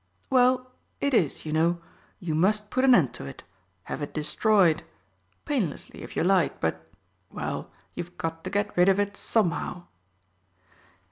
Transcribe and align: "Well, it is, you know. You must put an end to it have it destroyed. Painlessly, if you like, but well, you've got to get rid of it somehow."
"Well, 0.31 0.71
it 0.99 1.13
is, 1.13 1.45
you 1.45 1.51
know. 1.51 1.79
You 2.19 2.33
must 2.33 2.71
put 2.71 2.83
an 2.83 2.95
end 2.95 3.13
to 3.13 3.25
it 3.25 3.43
have 3.83 4.01
it 4.01 4.15
destroyed. 4.15 4.81
Painlessly, 5.45 6.01
if 6.01 6.15
you 6.15 6.23
like, 6.23 6.59
but 6.59 6.87
well, 7.29 7.69
you've 7.93 8.17
got 8.17 8.43
to 8.45 8.49
get 8.49 8.75
rid 8.75 8.89
of 8.89 8.99
it 8.99 9.15
somehow." 9.15 9.83